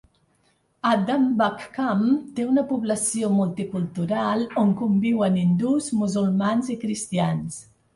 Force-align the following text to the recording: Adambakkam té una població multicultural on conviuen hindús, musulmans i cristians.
Adambakkam 0.91 2.01
té 2.39 2.47
una 2.55 2.65
població 2.73 3.31
multicultural 3.37 4.45
on 4.67 4.75
conviuen 4.83 5.41
hindús, 5.45 5.95
musulmans 6.05 6.77
i 6.79 6.85
cristians. 6.87 7.67